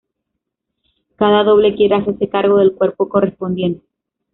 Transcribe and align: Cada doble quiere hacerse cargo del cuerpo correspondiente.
Cada 1.15 1.43
doble 1.43 1.75
quiere 1.75 1.93
hacerse 1.93 2.27
cargo 2.27 2.57
del 2.57 2.73
cuerpo 2.73 3.07
correspondiente. 3.07 3.85